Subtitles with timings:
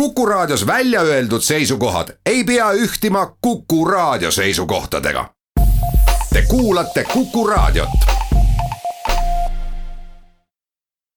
[0.00, 5.34] Kuku Raadios välja öeldud seisukohad ei pea ühtima Kuku Raadio seisukohtadega.
[6.32, 7.88] Te kuulate Kuku Raadiot.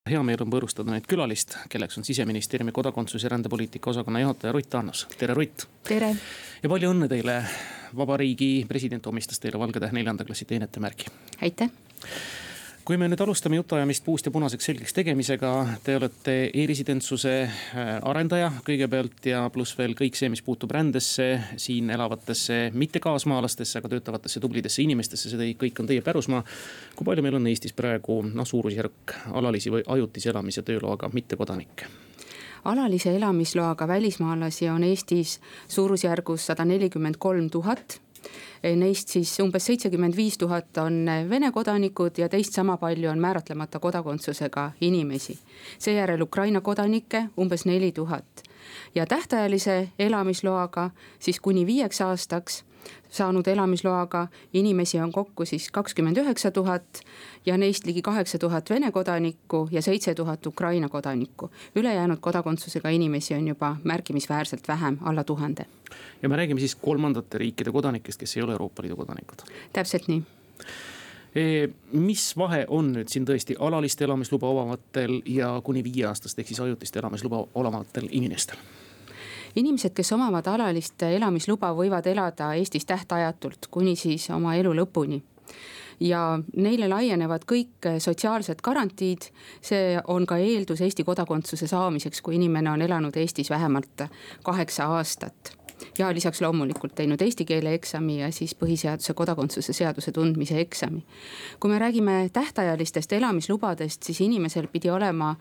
[0.09, 4.75] hea meel on võõrustada nüüd külalist, kelleks on siseministeeriumi kodakondsus- ja rändepoliitika osakonna juhataja Rutt
[4.75, 5.67] Annus, tere Rutt.
[5.83, 6.15] tere.
[6.63, 7.43] ja palju õnne teile,
[7.97, 11.05] vabariigi president omistas teile Valge Tähe neljanda klassi teenetemärgi.
[11.41, 11.69] aitäh
[12.89, 15.49] kui me nüüd alustame jutuajamist puust ja punaseks selgeks tegemisega,
[15.85, 21.27] te olete e-residentsuse äh, arendaja kõigepealt ja pluss veel kõik see, mis puutub rändesse,
[21.61, 26.41] siin elavatesse mitte kaasmaalastesse, aga töötavatesse tublidesse inimestesse, see kõik on teie pärusmaa.
[26.95, 31.93] kui palju meil on Eestis praegu noh, suurusjärk alalisi või ajutise elamise tööloaga mittekodanikke?
[32.73, 38.01] alalise elamisloaga välismaalasi on Eestis suurusjärgus sada nelikümmend kolm tuhat
[38.63, 43.19] neist siis umbes seitsekümmend viis tuhat on eh, Vene kodanikud ja teist sama palju on
[43.19, 45.39] määratlemata kodakondsusega inimesi.
[45.77, 48.43] seejärel Ukraina kodanikke umbes neli tuhat
[48.95, 52.63] ja tähtajalise elamisloaga siis kuni viieks aastaks
[53.09, 57.01] saanud elamisloaga inimesi on kokku siis kakskümmend üheksa tuhat
[57.45, 61.49] ja neist ligi kaheksa tuhat Vene kodanikku ja seitse tuhat Ukraina kodanikku.
[61.75, 65.65] ülejäänud kodakondsusega inimesi on juba märkimisväärselt vähem, alla tuhande.
[66.21, 69.37] ja me räägime siis kolmandate riikide kodanikest, kes ei ole Euroopa Liidu kodanikud.
[69.73, 70.23] täpselt nii
[71.35, 71.69] e,.
[71.91, 76.95] mis vahe on nüüd siin tõesti alalist elamisluba omavatel ja kuni viieaastast ehk siis ajutist
[76.95, 78.57] elamisluba omavatel inimestel?
[79.59, 85.21] Inimesed, kes omavad alalist elamisluba, võivad elada Eestis tähtajatult kuni siis oma elu lõpuni
[85.99, 89.29] ja neile laienevad kõik sotsiaalsed garantiid.
[89.61, 94.07] see on ka eeldus Eesti kodakondsuse saamiseks, kui inimene on elanud Eestis vähemalt
[94.43, 95.59] kaheksa aastat
[95.97, 101.05] ja lisaks loomulikult teinud eesti keele eksami ja siis põhiseaduse kodakondsuse seaduse tundmise eksami.
[101.59, 105.35] kui me räägime tähtajalistest elamislubadest, siis inimesel pidi olema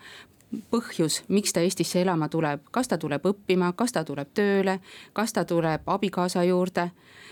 [0.71, 4.79] põhjus, miks ta Eestisse elama tuleb, kas ta tuleb õppima, kas ta tuleb tööle,
[5.13, 6.91] kas ta tuleb abikaasa juurde.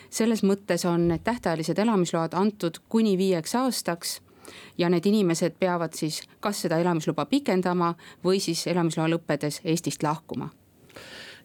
[0.10, 4.22] selles mõttes on need tähtajalised elamisload antud kuni viieks aastaks
[4.78, 10.50] ja need inimesed peavad siis kas seda elamisluba pikendama või siis elamisloa lõppedes Eestist lahkuma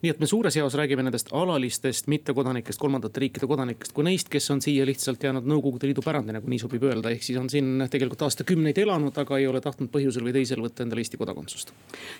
[0.03, 4.49] nii et me suures jaos räägime nendest alalistest mittekodanikest, kolmandate riikide kodanikest, kui neist, kes
[4.51, 7.85] on siia lihtsalt jäänud Nõukogude Liidu pärandina, kui nii sobib öelda, ehk siis on siin
[7.91, 11.71] tegelikult aastakümneid elanud, aga ei ole tahtnud põhjusel või teisel võtta endale Eesti kodakondsust.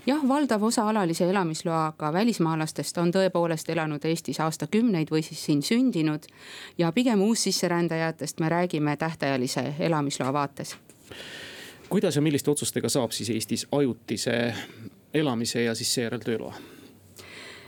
[0.08, 6.32] jah, valdav osa alalise elamisloaga välismaalastest on tõepoolest elanud Eestis aastakümneid või siis siin sündinud.
[6.78, 10.78] ja pigem uussisserändajatest me räägime tähtajalise elamisloa vaates
[11.90, 14.54] kuidas ja milliste otsustega saab siis Eestis ajutise
[15.14, 16.56] elamise ja siis seejärel tööloa?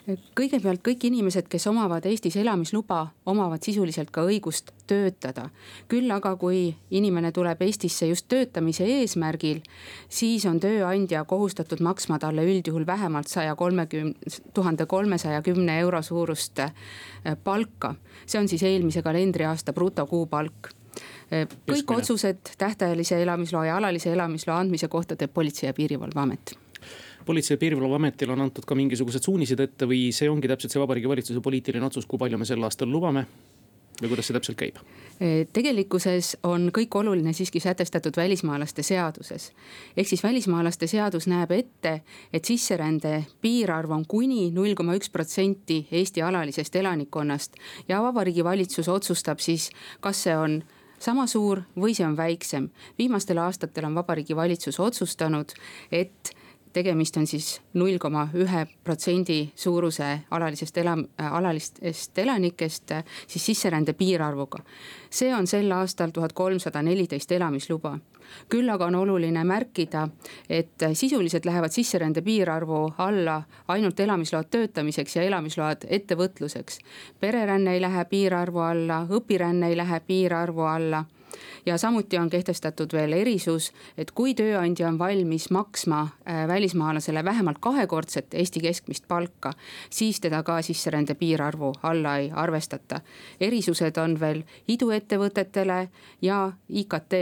[0.05, 5.49] Kõigepealt kõik inimesed, kes omavad Eestis elamisluba, omavad sisuliselt ka õigust töötada.
[5.87, 9.61] küll aga, kui inimene tuleb Eestisse just töötamise eesmärgil,
[10.09, 14.13] siis on tööandja kohustatud maksma talle üldjuhul vähemalt saja kolmekümne,
[14.53, 16.73] tuhande kolmesaja kümne euro suurust äh,
[17.43, 17.95] palka.
[18.25, 20.69] see on siis eelmise kalendriaasta brutokuupalk
[21.33, 26.64] äh, kõik otsused tähtajalise elamisloa ja alalise elamisloa andmise kohta teeb Politsei- ja Piirivalveamet
[27.25, 31.09] politsei- ja piirivalveametil on antud ka mingisugused suunised ette või see ongi täpselt see Vabariigi
[31.09, 33.25] Valitsuse poliitiline otsus, kui palju me sel aastal lubame?
[34.01, 34.79] või kuidas see täpselt käib?
[35.23, 39.51] E, tegelikkuses on kõik oluline siiski sätestatud välismaalaste seaduses.
[39.97, 42.01] ehk siis välismaalaste seadus näeb ette,
[42.33, 47.55] et sisserände piirarv on kuni null koma üks protsenti Eesti alalisest elanikkonnast.
[47.87, 49.69] ja Vabariigi Valitsus otsustab siis,
[49.99, 50.63] kas see on
[50.99, 52.69] sama suur või see on väiksem.
[52.97, 55.51] viimastel aastatel on Vabariigi Valitsus otsustanud,
[55.91, 56.35] et
[56.75, 62.91] tegemist on siis null koma ühe protsendi suuruse alalisest elam-, alalistest elanikest
[63.27, 64.59] siis sisserände piirarvuga.
[65.09, 67.97] see on sel aastal tuhat kolmsada neliteist elamisluba
[68.49, 70.07] küll aga on oluline märkida,
[70.49, 76.79] et sisuliselt lähevad sisserände piirarvu alla ainult elamisload töötamiseks ja elamisload ettevõtluseks.
[77.19, 81.05] pereränne ei lähe piirarvu alla, õpiränne ei lähe piirarvu alla
[81.65, 87.57] ja samuti on kehtestatud veel erisus, et kui tööandja on valmis maksma äh, välismaalasele vähemalt
[87.59, 89.53] kahekordset Eesti keskmist palka,
[89.89, 93.01] siis teda ka sisserände piirarvu alla ei arvestata.
[93.39, 95.89] erisused on veel iduettevõtetele
[96.21, 97.13] ja IKT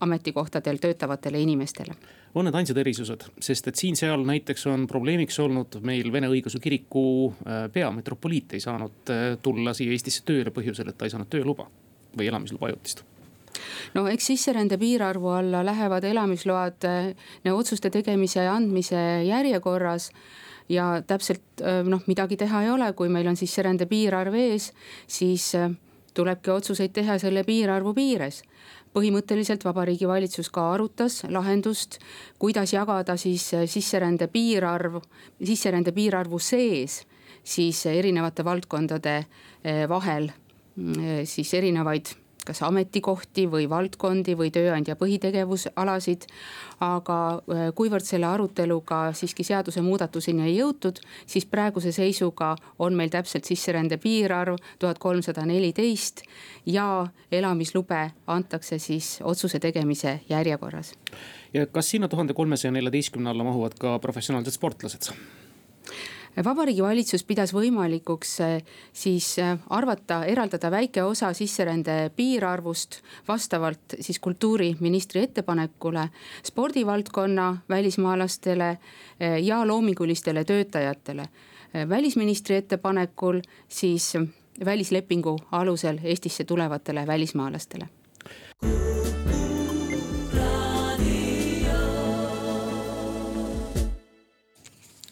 [0.00, 1.94] ametikohtadel töötavatele inimestele
[2.34, 7.04] on need ainsad erisused, sest et siin-seal näiteks on probleemiks olnud meil Vene Õigeusu Kiriku
[7.28, 11.68] äh, peametropoliit ei saanud äh, tulla siia Eestisse tööle põhjusel, et ta ei saanud tööluba
[12.16, 13.04] või elamisluba ajutist
[13.94, 20.10] no eks sisserände piirarvu alla lähevad elamisload eh, otsuste tegemise ja andmise järjekorras
[20.68, 24.72] ja täpselt eh, noh, midagi teha ei ole, kui meil on sisserände piirarv ees,
[25.06, 25.70] siis eh,
[26.14, 28.42] tulebki otsuseid teha selle piirarvu piires.
[28.92, 31.96] Põhimõtteliselt Vabariigi Valitsus ka arutas lahendust,
[32.38, 34.98] kuidas jagada siis sisserände piirarv,
[35.40, 37.00] sisserände piirarvu sees
[37.42, 39.14] siis erinevate valdkondade
[39.88, 40.28] vahel
[40.76, 42.12] mm, siis erinevaid
[42.46, 46.26] kas ametikohti või valdkondi või tööandja põhitegevusalasid.
[46.82, 53.44] aga äh, kuivõrd selle aruteluga siiski seadusemuudatuseni ei jõutud, siis praeguse seisuga on meil täpselt
[53.44, 56.22] sisserände piirarv tuhat kolmsada neliteist
[56.66, 60.94] ja elamislube antakse siis otsuse tegemise järjekorras.
[61.54, 65.12] ja kas sinna tuhande kolmesaja neljateistkümne alla mahuvad ka professionaalsed sportlased?
[66.40, 74.18] Vabariigi valitsus pidas võimalikuks eh, siis eh, arvata, eraldada väike osa sisserände piirarvust vastavalt siis
[74.18, 76.08] kultuuriministri ettepanekule
[76.42, 81.28] spordivaldkonna välismaalastele eh, ja loomingulistele töötajatele.
[81.88, 84.12] välisministri ettepanekul siis
[84.64, 87.88] välislepingu alusel Eestisse tulevatele välismaalastele.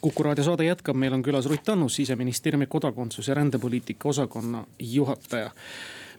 [0.01, 5.51] Kuku raadio saade jätkab, meil on külas Ruth Annus, siseministeeriumi kodakondsus- ja rändepoliitika osakonna juhataja.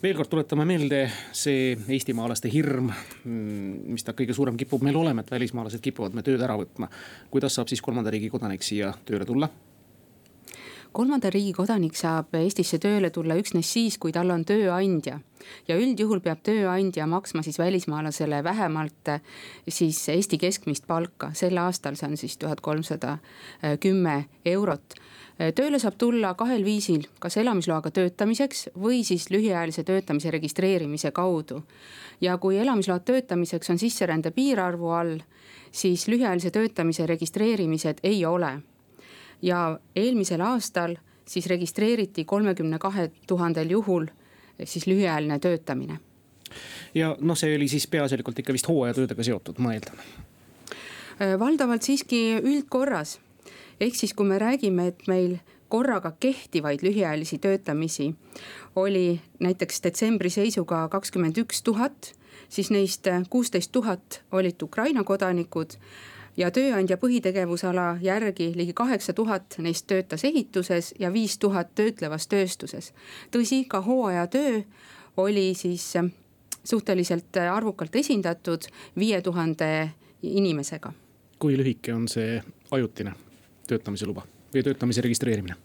[0.02, 2.90] veel kord tuletame meelde, see eestimaalaste hirm,
[3.24, 6.88] mm, mis ta kõige suurem kipub meil olema, et välismaalased kipuvad me tööd ära võtma.
[7.30, 9.48] kuidas saab siis kolmanda riigi kodanik siia tööle tulla?
[10.92, 15.20] Kolmanda riigi kodanik saab Eestisse tööle tulla üksnes siis, kui tal on tööandja.
[15.68, 19.20] ja üldjuhul peab tööandja maksma siis välismaalasele vähemalt eh,
[19.68, 23.18] siis Eesti keskmist palka, sel aastal see on siis tuhat kolmsada
[23.80, 24.94] kümme eurot
[25.38, 31.62] eh, tööle saab tulla kahel viisil, kas elamisloaga töötamiseks või siis lühiajalise töötamise registreerimise kaudu.
[32.20, 35.18] ja kui elamisload töötamiseks on sisserände piirarvu all,
[35.72, 38.60] siis lühiajalise töötamise registreerimised ei ole
[39.42, 40.96] ja eelmisel aastal
[41.28, 44.06] siis registreeriti kolmekümne kahe tuhandel juhul
[44.64, 45.98] siis lühiajaline töötamine.
[46.94, 49.98] ja noh, see oli siis peaasjalikult ikka vist hooajatöödega seotud, ma eeldan.
[51.22, 53.18] Äh, valdavalt siiski üldkorras,
[53.80, 55.38] ehk siis, kui me räägime, et meil
[55.72, 58.14] korraga kehtivaid lühiajalisi töötamisi
[58.76, 62.12] oli näiteks detsembri seisuga kakskümmend üks tuhat,
[62.52, 65.78] siis neist kuusteist tuhat olid Ukraina kodanikud
[66.36, 72.92] ja tööandja põhitegevusala järgi ligi kaheksa tuhat neist töötas ehituses ja viis tuhat töötlevas tööstuses.
[73.30, 74.62] tõsi, ka hooajatöö
[75.16, 76.10] oli siis äh,
[76.64, 78.68] suhteliselt äh, arvukalt esindatud
[78.98, 79.90] viie tuhande
[80.22, 80.92] inimesega.
[81.38, 83.12] kui lühike on see ajutine
[83.68, 84.22] töötamise luba
[84.54, 85.56] või töötamise registreerimine?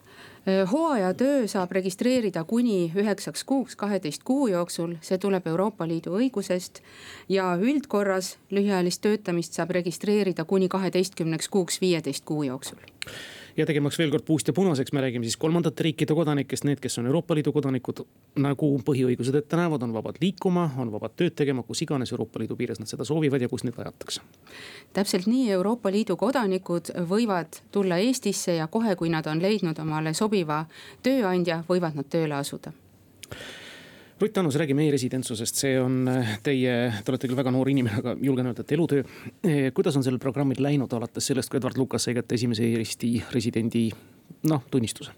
[0.71, 6.81] Hooajatöö saab registreerida kuni üheksaks kuuks, kaheteist kuu jooksul, see tuleb Euroopa Liidu õigusest.
[7.29, 12.79] ja üldkorras lühiajalist töötamist saab registreerida kuni kaheteistkümneks kuuks, viieteist kuu jooksul
[13.57, 16.99] ja tegemaks veel kord puust ja punaseks, me räägime siis kolmandate riikide kodanikest, need, kes
[17.01, 18.03] on Euroopa Liidu kodanikud.
[18.37, 22.55] nagu põhiõigused ette näevad, on vabad liikuma, on vabad tööd tegema, kus iganes Euroopa Liidu
[22.55, 24.21] piires nad seda soovivad ja kus neid vajatakse.
[24.93, 30.13] täpselt nii, Euroopa Liidu kodanikud võivad tulla Eestisse ja kohe, kui nad on leidnud omale
[30.13, 30.65] sobiva
[31.03, 32.73] tööandja, võivad nad tööle asuda
[34.19, 36.71] Rutt Annus, räägime e-residentsusest, see on äh, teie,
[37.05, 39.03] te olete küll väga noor inimene, aga julgen öelda, et elutöö.
[39.45, 43.11] Eh, kuidas on sellel programmil läinud alates sellest, kui Edward Lukas sai kätte esimese e-Eesti
[43.35, 43.83] residendi
[44.49, 45.13] noh, tunnistuse?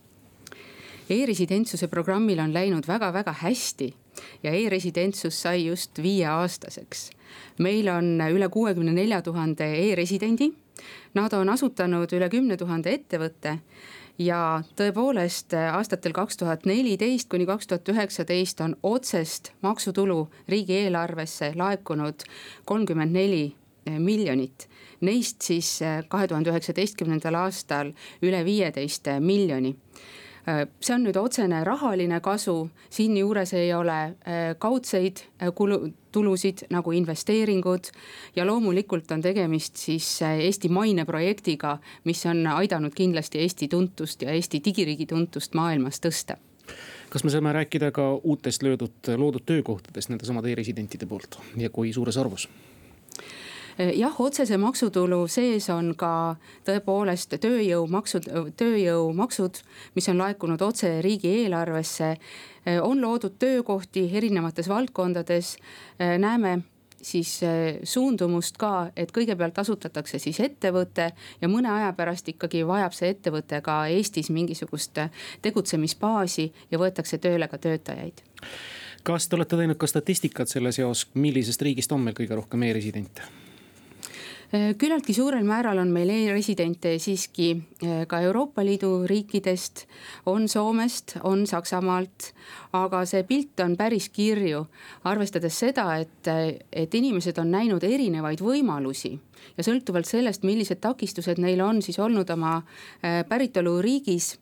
[1.10, 3.88] E-residentsuse programmil on läinud väga-väga hästi
[4.44, 7.10] ja e-residentsus sai just viieaastaseks.
[7.60, 10.52] meil on üle kuuekümne nelja tuhande e-residendi.
[11.14, 13.58] Nad on asutanud üle kümne tuhande ettevõtte
[14.20, 22.28] ja tõepoolest aastatel kaks tuhat neliteist kuni kaks tuhat üheksateist on otsest maksutulu riigieelarvesse laekunud
[22.66, 23.56] kolmkümmend neli
[24.00, 24.68] miljonit.
[25.02, 29.76] Neist siis kahe tuhande üheksateistkümnendal aastal üle viieteist miljoni
[30.82, 36.92] see on nüüd otsene rahaline kasu, siinjuures ei ole äh, kaudseid äh, kulu, tulusid nagu
[36.92, 37.92] investeeringud.
[38.36, 44.62] ja loomulikult on tegemist siis Eesti maineprojektiga, mis on aidanud kindlasti Eesti tuntust ja Eesti
[44.66, 46.38] digiriigi tuntust maailmas tõsta
[47.10, 52.18] kas me saame rääkida ka uutest löödud, loodud töökohtadest nendesamade e-residentide poolt ja kui suures
[52.18, 52.50] arvus?
[53.80, 56.36] Eh, jah, otsese maksutulu sees on ka
[56.68, 58.26] tõepoolest tööjõumaksud,
[58.60, 59.62] tööjõumaksud,
[59.96, 62.10] mis on laekunud otse riigieelarvesse.
[62.66, 65.56] Eh, on loodud töökohti erinevates valdkondades,
[66.00, 66.60] eh, näeme
[67.02, 67.40] siis
[67.84, 73.62] suundumust ka, et kõigepealt asutatakse siis ettevõte ja mõne aja pärast ikkagi vajab see ettevõte
[73.64, 75.00] ka Eestis mingisugust
[75.42, 78.20] tegutsemisbaasi ja võetakse tööle ka töötajaid
[79.04, 83.24] kas te olete teinud ka statistikat selle seos, millisest riigist on meil kõige rohkem e-residente?
[84.50, 89.84] Äh, küllaltki suurel määral on meil e-residente siiski äh, ka Euroopa Liidu riikidest,
[90.26, 92.32] on Soomest, on Saksamaalt.
[92.74, 94.64] aga see pilt on päris kirju,
[95.10, 96.28] arvestades seda, et,
[96.74, 99.16] et inimesed on näinud erinevaid võimalusi
[99.58, 104.36] ja sõltuvalt sellest, millised takistused neil on siis olnud oma äh, päritoluriigis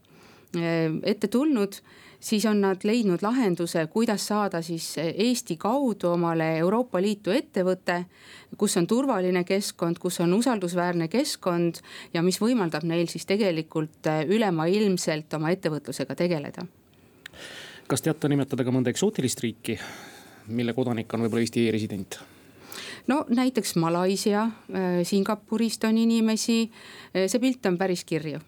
[0.58, 1.76] ette tulnud
[2.20, 8.04] siis on nad leidnud lahenduse, kuidas saada siis Eesti kaudu omale Euroopa Liitu ettevõte,
[8.58, 11.82] kus on turvaline keskkond, kus on usaldusväärne keskkond
[12.14, 16.66] ja mis võimaldab neil siis tegelikult ülemaailmselt oma ettevõtlusega tegeleda.
[17.88, 19.80] kas teate nimetada ka mõnda eksootilist riiki,
[20.48, 22.20] mille kodanik on võib-olla Eesti e-resident?
[23.08, 24.50] no näiteks Malaisia,
[25.04, 26.72] Singapurist on inimesi,
[27.28, 28.40] see pilt on päris kirju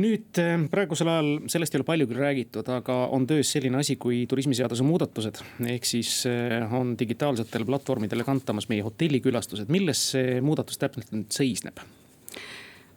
[0.00, 3.96] nüüd äh, praegusel ajal sellest ei ole palju küll räägitud, aga on töös selline asi
[4.00, 5.40] kui turismiseaduse muudatused.
[5.70, 11.82] ehk siis äh, on digitaalsetele platvormidele kantamas meie hotellikülastused, milles see muudatus täpselt nüüd seisneb?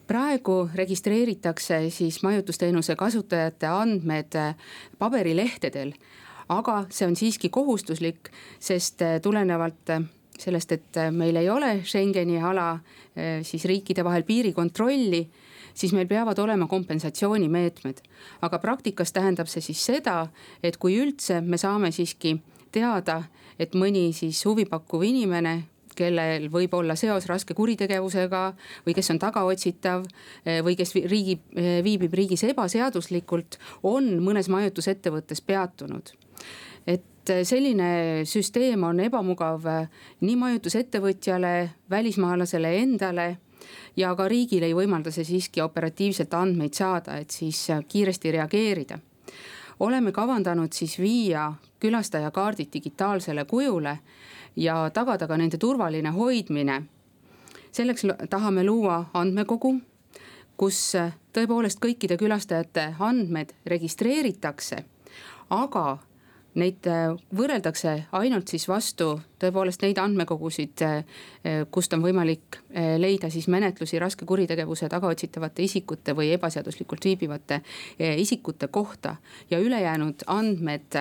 [0.07, 4.55] praegu registreeritakse siis majutusteenuse kasutajate andmed äh,
[4.97, 5.93] paberilehtedel.
[6.49, 9.91] aga see on siiski kohustuslik, sest tulenevalt
[10.39, 12.75] sellest, et meil ei ole Schengeni ala
[13.43, 15.21] siis riikide vahel piirikontrolli
[15.77, 17.97] siis meil peavad olema kompensatsioonimeetmed.
[18.41, 20.27] aga praktikas tähendab see siis seda,
[20.63, 22.37] et kui üldse me saame siiski
[22.71, 23.23] teada,
[23.59, 25.63] et mõni siis huvipakkuv inimene
[25.97, 28.41] kellel võib olla seos raske kuritegevusega
[28.85, 30.05] või kes on tagaotsitav
[30.45, 31.39] eh, või kes riigi,
[31.83, 36.13] viibib riigis ebaseaduslikult, on mõnes majutusettevõttes peatunud
[37.27, 39.65] et selline süsteem on ebamugav
[40.21, 43.27] nii majutusettevõtjale, välismaalasele endale
[43.97, 48.99] ja ka riigil ei võimalda see siiski operatiivselt andmeid saada, et siis kiiresti reageerida.
[49.79, 53.99] oleme kavandanud siis viia külastajakaardid digitaalsele kujule
[54.55, 56.83] ja tagada ka nende turvaline hoidmine.
[57.71, 59.79] selleks tahame luua andmekogu,
[60.57, 60.93] kus
[61.33, 64.85] tõepoolest kõikide külastajate andmed registreeritakse,
[65.49, 65.97] aga
[66.57, 73.29] Neid äh, võrreldakse ainult siis vastu tõepoolest neid andmekogusid, äh, kust on võimalik äh, leida
[73.33, 77.61] siis menetlusi raske kuritegevuse tagaotsitavate isikute või ebaseaduslikult viibivate
[78.17, 79.15] isikute kohta.
[79.49, 80.97] ja ülejäänud andmed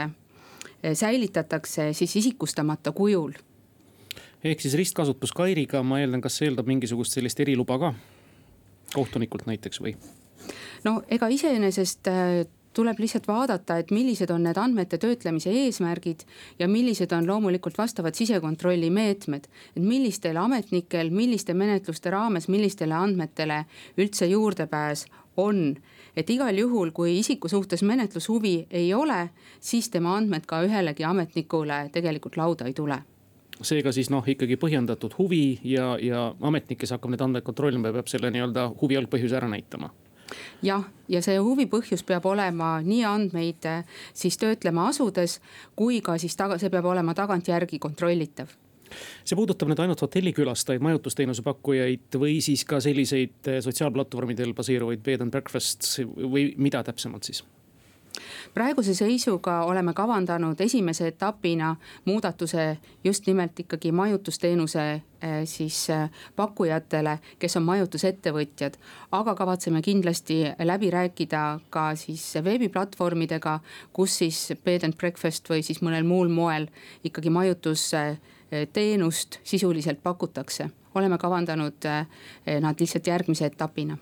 [0.92, 3.32] säilitatakse siis isikustamata kujul.
[4.44, 7.94] ehk siis ristkasutus Kairiga, ma eeldan, kas see eeldab mingisugust sellist eriluba ka?
[8.94, 9.96] kohtunikult näiteks või?
[10.84, 12.08] no ega iseenesest
[12.76, 16.26] tuleb lihtsalt vaadata, et millised on need andmete töötlemise eesmärgid
[16.60, 19.48] ja millised on loomulikult vastavad sisekontrolli meetmed.
[19.76, 23.64] et millistel ametnikel, milliste menetluste raames, millistele andmetele
[23.96, 25.06] üldse juurdepääs
[25.36, 25.76] on.
[26.16, 29.30] et igal juhul, kui isiku suhtes menetlushuvi ei ole,
[29.60, 33.02] siis tema andmed ka ühelegi ametnikule tegelikult lauda ei tule
[33.62, 38.10] seega siis noh, ikkagi põhjendatud huvi ja, ja ametnik, kes hakkab neid andmeid kontrollima, peab
[38.12, 39.88] selle nii-öelda huvi algpõhjuse ära näitama
[40.62, 45.40] jah, ja see huvi põhjus peab olema nii andmeid eh, siis töötlema asudes,
[45.76, 48.54] kui ka siis taga, see peab olema tagantjärgi kontrollitav
[49.26, 55.26] see puudutab nüüd ainult hotellikülastajaid, majutusteenuse pakkujaid või siis ka selliseid eh, sotsiaalplatvormidel baseeruvaid bed
[55.26, 57.42] and breakfast's või mida täpsemalt siis?
[58.54, 65.02] Praeguse seisuga oleme kavandanud esimese etapina muudatuse just nimelt ikkagi majutusteenuse eh,
[65.44, 68.74] siis eh, pakkujatele, kes on majutusettevõtjad.
[69.12, 73.60] aga kavatseme kindlasti läbi rääkida ka siis veebiplatvormidega,
[73.92, 76.66] kus siis bed and breakfast või siis mõnel muul moel
[77.04, 80.70] ikkagi majutusteenust sisuliselt pakutakse.
[80.94, 82.06] oleme kavandanud eh,
[82.60, 83.98] nad lihtsalt järgmise etapina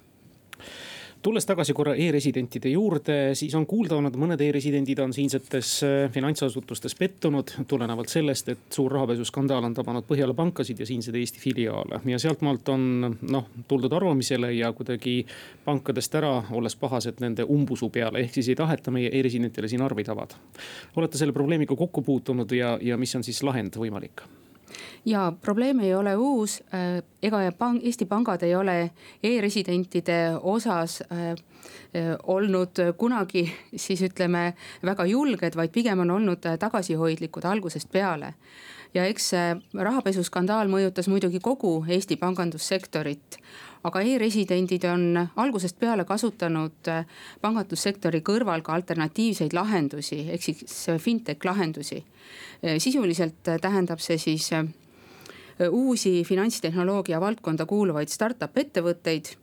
[1.25, 6.97] tulles tagasi korra e-residentide juurde, siis on kuulda olnud, mõned e-residendid on siinsetes äh, finantsasutustes
[6.99, 7.55] pettunud.
[7.69, 12.69] tulenevalt sellest, et suur rahapesuskandaal on tabanud Põhjala pankasid ja siinseid Eesti filiaale ja sealtmaalt
[12.75, 15.23] on noh, tuldud arvamisele ja kuidagi
[15.65, 20.13] pankadest ära, olles pahased nende umbusu peale, ehk siis ei taheta meie e-residentidele siin arveid
[20.13, 20.37] avada.
[20.97, 24.27] olete selle probleemiga kokku puutunud ja, ja mis on siis lahend võimalik?
[25.05, 28.91] Ja probleem ei ole uus, äh, ega pang, Eesti pangad ei ole
[29.23, 37.45] e-residentide osas äh, äh, olnud kunagi siis ütleme väga julged, vaid pigem on olnud tagasihoidlikud
[37.45, 38.35] algusest peale.
[38.95, 39.33] ja eks
[39.75, 43.39] rahapesuskandaal mõjutas muidugi kogu Eesti pangandussektorit
[43.85, 46.89] aga e-residendid on algusest peale kasutanud
[47.43, 52.05] pangandussektori kõrval ka alternatiivseid lahendusi, ehk siis fintech lahendusi.
[52.79, 54.49] sisuliselt tähendab see siis
[55.71, 59.35] uusi finantstehnoloogia valdkonda kuuluvaid startup ettevõtteid.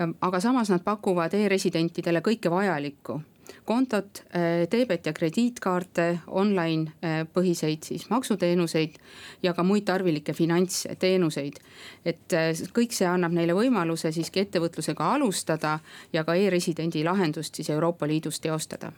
[0.00, 3.20] Ähm, aga samas nad pakuvad e-residentidele kõike vajalikku
[3.64, 4.22] kontot,
[4.70, 6.92] teebet ja krediitkaarte, online
[7.34, 8.96] põhiseid siis maksuteenuseid
[9.42, 11.60] ja ka muid tarvilikke finantsteenuseid.
[12.04, 12.38] et
[12.78, 15.78] kõik see annab neile võimaluse siiski ettevõtlusega alustada
[16.12, 18.92] ja ka e-residendi lahendust siis Euroopa Liidus teostada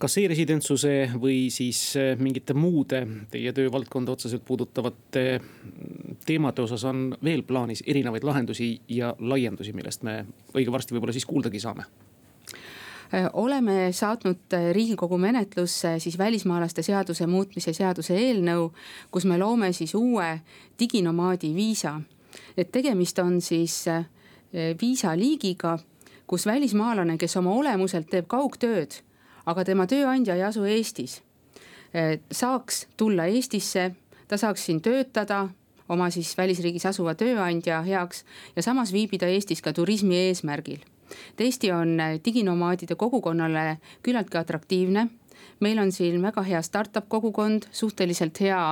[0.00, 7.10] kas e-residentsuse või siis äh, mingite muude teie töövaldkonda otseselt puudutavate mm, teemade osas on
[7.24, 10.22] veel plaanis erinevaid lahendusi ja laiendusi, millest me
[10.54, 11.86] õige varsti võib-olla siis kuuldagi saame?
[13.12, 18.70] Äh, oleme saatnud äh, riigikogu menetlusse siis välismaalaste seaduse muutmise seaduse eelnõu,
[19.10, 20.38] kus me loome siis uue
[20.80, 22.00] diginomaadi viisa.
[22.56, 23.84] et tegemist on siis
[24.80, 25.78] viisaliigiga,
[26.26, 29.02] kus välismaalane, kes oma olemuselt teeb kaugtööd
[29.46, 31.20] aga tema tööandja ei asu Eestis.
[31.94, 33.90] Eh, saaks tulla Eestisse,
[34.28, 35.48] ta saaks siin töötada
[35.92, 38.24] oma siis välisriigis asuva tööandja heaks
[38.56, 40.84] ja samas viibida Eestis ka turismi eesmärgil.
[41.38, 45.08] Eesti on eh, diginomaadide kogukonnale küllaltki atraktiivne
[45.60, 48.62] meil on siin väga hea startup kogukond, suhteliselt hea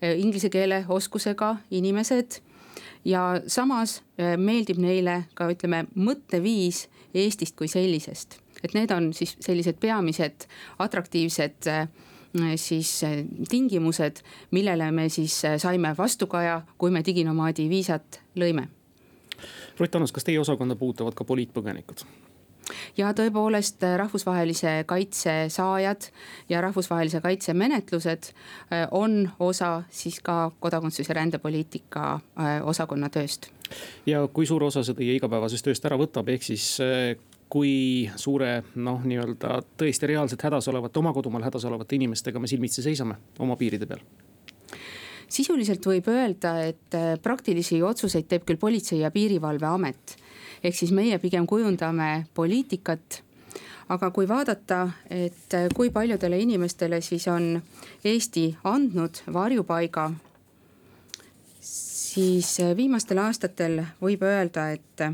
[0.00, 2.40] eh, inglise keele oskusega inimesed.
[3.04, 4.02] ja samas
[4.38, 10.46] meeldib neile ka ütleme mõtteviis Eestist kui sellisest et need on siis sellised peamised
[10.78, 11.88] atraktiivsed äh,
[12.56, 18.68] siis äh, tingimused, millele me siis äh, saime vastukaja, kui me diginomaadi viisat lõime.
[19.78, 22.06] Rutt Annus, kas teie osakonda puutuvad ka poliitpõgenikud?
[22.96, 26.06] ja tõepoolest rahvusvahelise kaitse saajad
[26.48, 28.28] ja rahvusvahelise kaitse menetlused
[28.94, 32.20] on osa siis ka kodakondsus- ja rändepoliitika
[32.62, 33.50] osakonna tööst.
[34.06, 36.78] ja kui suure osa see teie igapäevasest tööst ära võtab, ehk siis
[37.52, 42.84] kui suure noh, nii-öelda tõesti reaalselt hädas olevate, oma kodumaal hädas olevate inimestega me silmitsi
[42.84, 44.04] seisame oma piiride peal?
[45.32, 50.16] sisuliselt võib öelda, et äh, praktilisi otsuseid teeb küll Politsei- ja Piirivalveamet.
[50.64, 53.22] ehk siis meie pigem kujundame poliitikat
[53.88, 57.62] aga kui vaadata, et äh, kui paljudele inimestele siis on
[58.04, 60.10] Eesti andnud varjupaiga,
[61.60, 65.06] siis äh, viimastel aastatel võib öelda, et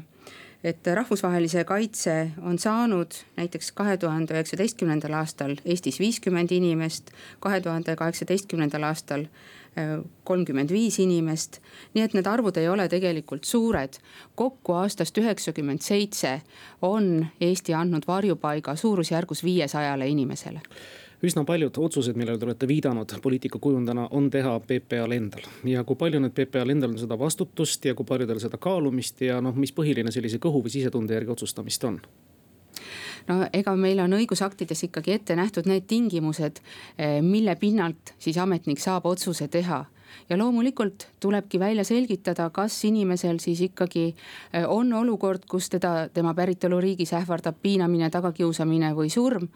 [0.69, 7.97] et rahvusvahelise kaitse on saanud näiteks kahe tuhande üheksateistkümnendal aastal Eestis viiskümmend inimest, kahe tuhande
[7.97, 11.61] kaheksateistkümnendal aastal äh, kolmkümmend viis inimest.
[11.95, 14.01] nii et need arvud ei ole tegelikult suured.
[14.35, 16.41] kokku aastast üheksakümmend seitse
[16.83, 20.61] on Eesti andnud varjupaiga suurusjärgus viiesajale inimesele
[21.23, 25.43] üsna paljud otsused, millele te olete viidanud poliitika kujundajana, on teha PPA-l endal.
[25.65, 29.21] ja kui palju nüüd PPA-l endal on seda vastutust ja kui palju teil seda kaalumist
[29.27, 32.01] ja noh, mis põhiline sellise kõhu või sisetunde järgi otsustamist on?
[33.29, 36.63] no ega meil on õigusaktides ikkagi ette nähtud need tingimused,
[36.99, 39.85] eh, mille pinnalt siis ametnik saab otsuse teha
[40.31, 46.35] ja loomulikult tulebki välja selgitada, kas inimesel siis ikkagi eh, on olukord, kus teda tema
[46.35, 49.51] päritoluriigis ähvardab piinamine, tagakiusamine või surm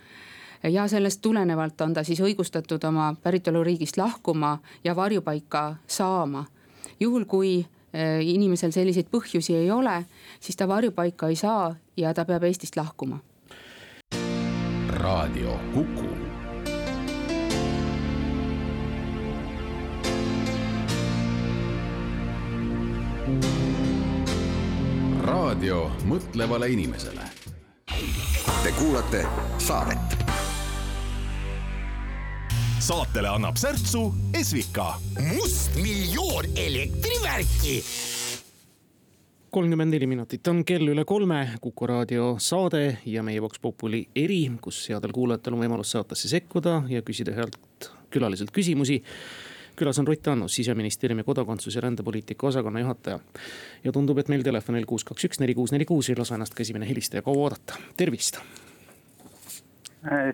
[0.62, 6.44] ja sellest tulenevalt on ta siis õigustatud oma päritoluriigist lahkuma ja varjupaika saama.
[7.01, 10.05] juhul, kui eh, inimesel selliseid põhjusi ei ole,
[10.40, 13.18] siis ta varjupaika ei saa ja ta peab Eestist lahkuma.
[14.88, 16.22] raadio Kuku.
[25.22, 27.29] raadio mõtlevale inimesele.
[28.62, 29.25] Te kuulate
[29.59, 30.21] saadet
[32.82, 34.00] saatele annab särtsu
[34.40, 34.94] Esvika.
[35.34, 37.76] mustmiljon elektrivärki
[39.50, 44.40] kolmkümmend neli minutit on kell üle kolme, Kuku raadio saade ja meie Vox Populi eri,
[44.60, 49.02] kus headel kuulajatel on võimalus saatesse sekkuda ja küsida healt külaliselt küsimusi.
[49.76, 53.20] külas on Rutt Annus, siseministeeriumi kodakondsus- ja rändepoliitika osakonna juhataja.
[53.84, 56.54] ja tundub, et meil telefonil kuus, kaks, üks, neli, kuus, neli, kuus ei lase ennast
[56.54, 58.40] ka esimene helistaja kaua oodata, tervist.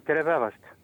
[0.06, 0.77] tere päevast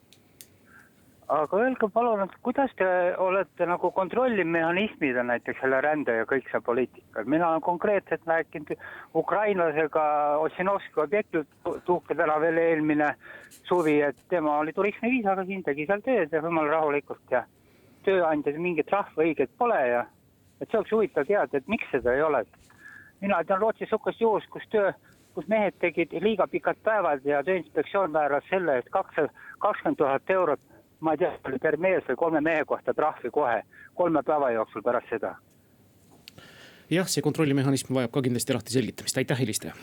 [1.29, 2.87] aga öelge palun, kuidas te
[3.19, 8.75] olete nagu kontrollimehhanismid on näiteks selle rände ja kõik see poliitika, mina olen konkreetselt rääkinud
[9.15, 10.05] ukrainlasega
[10.45, 11.47] Ossinovski objektil
[11.85, 13.15] Tuhke tänaval eelmine
[13.65, 17.45] suvi, et tema oli turismiviisaga siin, tegi seal tööd ja jumala rahulikult ja
[18.05, 20.05] tööandjad mingit trahvi õiget pole ja
[20.61, 22.45] et see oleks huvitav teada, et miks seda ei ole.
[23.21, 24.93] mina tean Rootsi sihukest juhust, kus töö,
[25.35, 29.17] kus mehed tegid liiga pikad päevad ja tööinspektsioon määras selle, et kaks,
[29.59, 30.61] kakskümmend tuhat eurot
[31.05, 33.61] ma ei tea, oli per mees või kolme mehe kohta trahvi kohe
[33.95, 35.35] kolme päeva jooksul pärast seda.
[36.91, 39.77] jah, see kontrollimehhanism vajab ka kindlasti lahti selgitamist, aitäh helistaja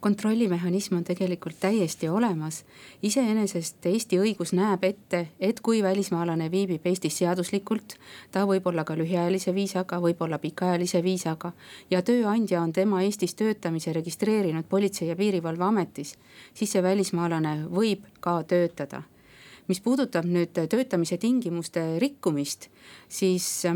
[0.00, 2.64] kontrollimehhanism on tegelikult täiesti olemas.
[3.02, 7.96] iseenesest Eesti õigus näeb ette, et kui välismaalane viibib Eestis seaduslikult,
[8.30, 11.52] ta võib olla ka lühiajalise viisaga, võib olla pikaajalise viisaga.
[11.90, 16.18] ja tööandja on tema Eestis töötamise registreerinud Politsei- ja Piirivalveametis,
[16.54, 19.02] siis see välismaalane võib ka töötada
[19.68, 22.68] mis puudutab nüüd töötamise tingimuste rikkumist,
[23.08, 23.66] siis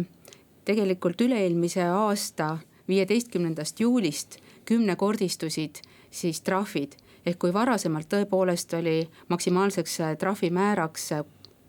[0.64, 6.92] tegelikult üle-eelmise aasta viieteistkümnendast juulist kümnekordistusid siis trahvid.
[7.26, 11.24] ehk kui varasemalt tõepoolest oli maksimaalseks äh, trahvimääraks äh,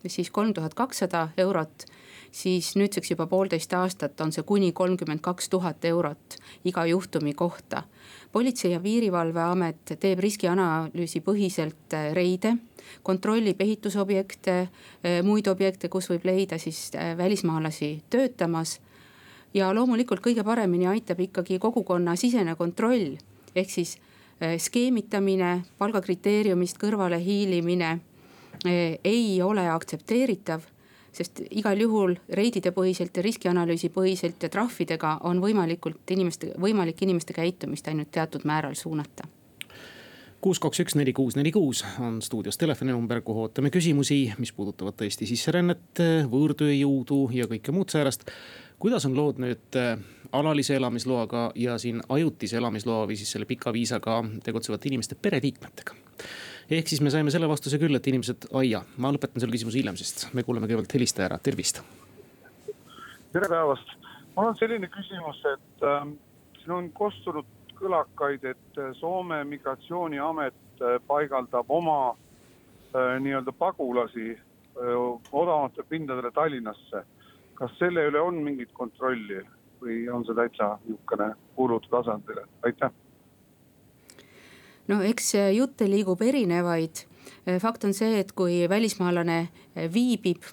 [0.07, 1.85] siis kolm tuhat kakssada eurot,
[2.31, 7.83] siis nüüdseks juba poolteist aastat on see kuni kolmkümmend kaks tuhat eurot iga juhtumi kohta.
[8.31, 12.57] politsei- ja piirivalveamet teeb riskianalüüsi põhiselt äh, reide,
[13.03, 14.55] kontrollib ehitusobjekte,
[15.23, 18.79] muid objekte, kus võib leida siis välismaalasi töötamas.
[19.53, 23.17] Ja loomulikult kõige paremini aitab ikkagi kogukonnasisene kontroll,
[23.55, 23.97] ehk siis
[24.39, 27.89] eh, skeemitamine, palgakriteeriumist kõrvale hiilimine
[28.65, 30.63] eh, ei ole aktsepteeritav
[31.11, 37.35] sest igal juhul reidide põhiselt ja riskianalüüsi põhiselt ja trahvidega on võimalikult inimeste, võimalik inimeste
[37.35, 39.27] käitumist ainult teatud määral suunata
[40.41, 44.97] kuus, kaks, üks, neli, kuus, neli, kuus on stuudios telefoninumber, kuhu ootame küsimusi, mis puudutavad
[44.97, 46.01] tõesti sisserännet,
[46.31, 48.25] võõrtööjõudu ja kõike muud säärast
[48.81, 49.99] kuidas on lood nüüd äh,
[50.33, 55.97] alalise elamisloaga ja siin ajutise elamisloa või siis selle pika viisaga tegutsevate inimeste pereliikmetega?
[56.71, 59.97] ehk siis me saime selle vastuse küll, et inimesed, aia, ma lõpetan selle küsimuse hiljem,
[59.99, 61.81] sest me kuulame kõigepealt helistaja ära, tervist.
[63.35, 63.93] tere päevast,
[64.37, 66.05] mul on selline küsimus, et äh,
[66.61, 74.37] siin on kostunud kõlakaid, et äh, Soome migratsiooniamet äh, paigaldab oma äh, nii-öelda pagulasi
[74.71, 77.01] odavamatele pindadele Tallinnasse
[77.61, 79.41] kas selle üle on mingit kontrolli
[79.81, 82.89] või on see täitsa niisugune kuulutu tasandile, aitäh.
[84.87, 87.03] no eks jutte liigub erinevaid.
[87.59, 89.37] fakt on see, et kui välismaalane
[89.93, 90.47] viibib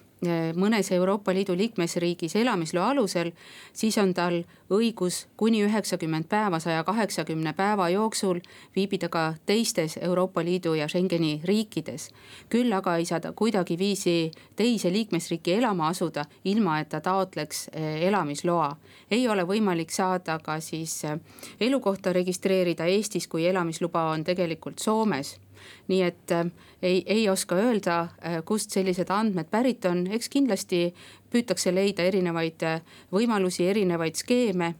[0.55, 3.31] mõnes Euroopa Liidu liikmesriigis elamisloa alusel,
[3.73, 8.41] siis on tal õigus kuni üheksakümmend päeva, saja kaheksakümne päeva jooksul
[8.75, 12.09] viibida ka teistes Euroopa Liidu ja Schengeni riikides.
[12.49, 18.07] küll aga ei saa ta kuidagiviisi teise liikmesriiki elama asuda, ilma et ta taotleks eh,
[18.07, 18.75] elamisloa.
[19.11, 21.19] ei ole võimalik saada ka siis eh,
[21.59, 25.39] elukohta registreerida Eestis, kui elamisluba on tegelikult Soomes
[25.87, 30.89] nii et äh, ei, ei oska öelda, äh, kust sellised andmed pärit on, eks kindlasti
[31.31, 32.81] püütakse leida erinevaid äh,
[33.15, 34.75] võimalusi, erinevaid skeeme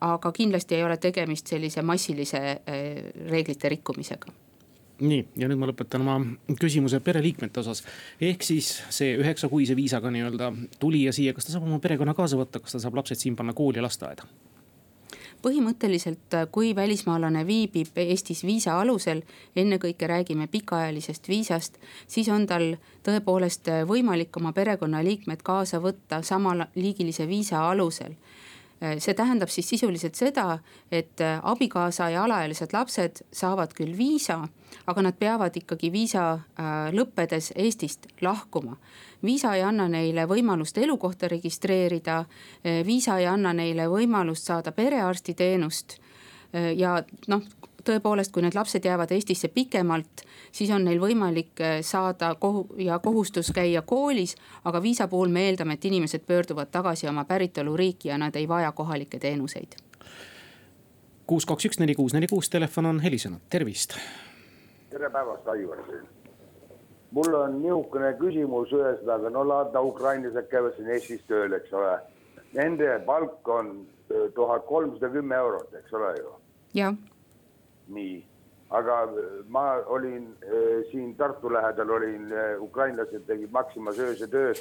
[0.00, 2.40] aga kindlasti ei ole tegemist sellise massilise
[3.28, 4.32] reeglite rikkumisega
[5.04, 6.16] nii, ja nüüd ma lõpetan oma
[6.58, 7.84] küsimuse pereliikmete osas.
[8.20, 12.62] ehk siis see üheksakuise viisaga nii-öelda tulija siia, kas ta saab oma perekonna kaasa võtta,
[12.64, 14.26] kas ta saab lapsed siin panna kooli ja lasteaeda?
[15.42, 19.22] Põhimõtteliselt, kui välismaalane viibib Eestis viisa alusel,
[19.56, 27.68] ennekõike räägime pikaajalisest viisast, siis on tal tõepoolest võimalik oma perekonnaliikmed kaasa võtta samaliigilise viisa
[27.70, 28.12] alusel.
[28.12, 28.47] Äh,
[28.78, 30.58] see tähendab siis sisuliselt seda,
[30.92, 34.40] et äh, abikaasa ja alaealised lapsed saavad küll viisa,
[34.86, 38.76] aga nad peavad ikkagi viisa äh, lõppedes Eestist lahkuma.
[39.22, 42.24] viisa ei anna neile võimalust elukohta registreerida,
[42.86, 45.96] viisa ei anna neile võimalust saada perearstiteenust
[46.76, 47.42] ja noh,
[47.84, 52.98] tõepoolest, kui need lapsed jäävad Eestisse pikemalt, siis on neil võimalik äh, saada kohu- ja
[52.98, 54.36] kohustus käia koolis.
[54.64, 58.72] aga viisa puhul me eeldame, et inimesed pöörduvad tagasi oma päritoluriiki ja nad ei vaja
[58.72, 59.76] kohalikke teenuseid.
[61.26, 63.96] kuus, kaks, üks, neli, kuus, neli, kuus, telefon on helisenud, tervist.
[64.90, 66.08] tere päevast, Aivar siin.
[67.10, 71.98] mul on niisugune küsimus ühesõnaga, no vaata, ukrainlased käivad siin Eestis tööl, eks ole.
[72.52, 76.34] Nende palk on äh, tuhat kolmsada kümme eurot, eks ole ju.
[76.74, 76.94] jah
[77.94, 78.18] nii,
[78.70, 84.54] aga äh, ma olin äh, siin Tartu lähedal olin äh,, ukrainlased tegid Maximas öösel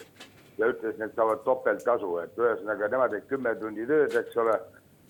[0.57, 4.59] ja ütlesid, et saavad topelttasu, et ühesõnaga nemad tegid kümme tundi tööd, eks ole.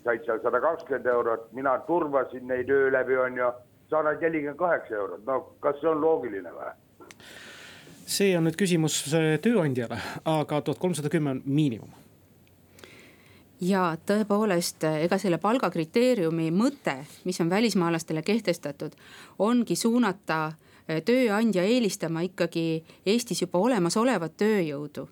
[0.08, 3.48] said seal sada kakskümmend eurot, mina turvasin neid öö läbi, on ju,
[3.90, 6.70] saan ainult nelikümmend kaheksa eurot, no kas see on loogiline või?
[8.08, 9.02] see on nüüd küsimus
[9.44, 12.07] tööandjale, aga tuhat kolmsada kümme on miinimum
[13.62, 18.96] ja tõepoolest, ega selle palgakriteeriumi mõte, mis on välismaalastele kehtestatud,
[19.40, 20.54] ongi suunata
[20.88, 25.08] eh, tööandja eelistama ikkagi Eestis juba olemasolevat tööjõudu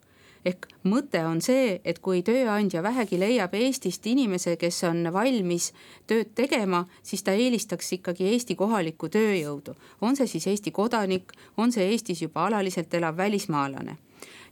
[0.46, 5.72] ehk mõte on see, et kui tööandja vähegi leiab Eestist inimese, kes on valmis
[6.08, 9.76] tööd tegema, siis ta eelistaks ikkagi Eesti kohalikku tööjõudu.
[10.02, 13.98] on see siis Eesti kodanik, on see Eestis juba alaliselt elav välismaalane.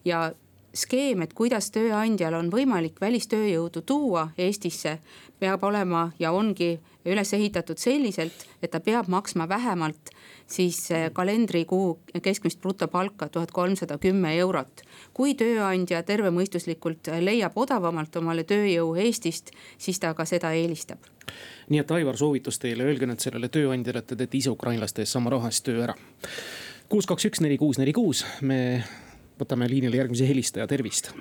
[0.06, 0.34] ja
[0.74, 4.98] skeem, et kuidas tööandjal on võimalik välistööjõudu tuua Eestisse,
[5.40, 10.14] peab olema ja ongi üles ehitatud selliselt, et ta peab maksma vähemalt
[10.48, 14.82] siis kalendrikuu keskmist brutopalka tuhat kolmsada kümme eurot.
[15.14, 21.00] kui tööandja tervemõistuslikult leiab odavamalt omale tööjõu Eestist, siis ta ka seda eelistab.
[21.70, 25.12] nii et Aivar, soovitus teile, öelge nüüd sellele tööandjale, et te teete ise ukrainlaste eest
[25.12, 25.96] sama raha eest töö ära.
[26.90, 28.84] kuus, kaks, üks, neli, kuus, neli, kuus, me
[29.44, 31.14] võtame liinile järgmise helistaja, tervist.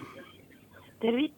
[1.02, 1.34] tervist,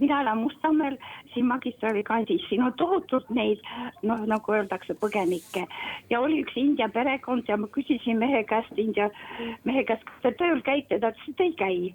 [0.00, 0.96] mina elan Mustamäel,
[1.34, 3.60] siin magistraali kandis, siin on tohutult neid
[4.02, 5.66] noh, nagu öeldakse, põgenikke.
[6.10, 9.10] ja oli üks India perekond ja ma küsisin mehe käest, India
[9.64, 11.94] mehe käest, kas te tööl käite, ta ütles, et ei käi.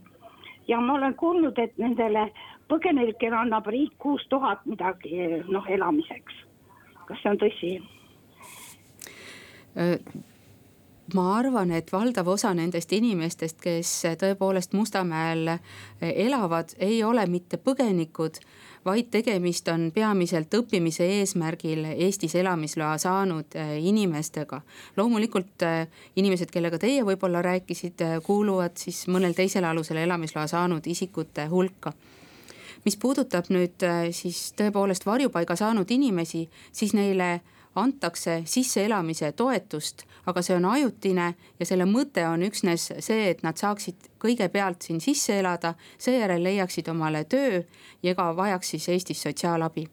[0.67, 2.29] ja ma olen kuulnud, et nendele
[2.69, 6.45] põgenikele annab riik kuus tuhat midagi noh elamiseks.
[7.07, 7.73] kas see on tõsi?
[11.13, 13.89] Ma arvan, et valdav osa nendest inimestest, kes
[14.21, 15.57] tõepoolest Mustamäel
[16.01, 18.39] elavad, ei ole mitte põgenikud,
[18.85, 24.61] vaid tegemist on peamiselt õppimise eesmärgil Eestis elamisloa saanud eh, inimestega.
[24.97, 31.47] loomulikult eh, inimesed, kellega teie võib-olla rääkisite, kuuluvad siis mõnel teisel alusel elamisloa saanud isikute
[31.47, 31.93] hulka
[32.85, 37.39] mis puudutab nüüd eh, siis tõepoolest varjupaiga saanud inimesi, siis neile
[37.75, 43.57] antakse sisseelamise toetust, aga see on ajutine ja selle mõte on üksnes see, et nad
[43.57, 47.63] saaksid kõigepealt siin sisse elada, seejärel leiaksid omale töö
[48.03, 49.87] ja ka vajaks siis Eestis sotsiaalabi